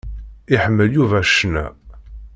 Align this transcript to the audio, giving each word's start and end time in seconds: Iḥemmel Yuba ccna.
Iḥemmel 0.53 0.89
Yuba 0.95 1.19
ccna. 1.29 1.65